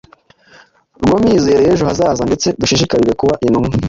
[1.03, 2.27] rwo mizero y’ejo hazaza.
[2.29, 3.69] Ndetse dushishikarire kuba intumwa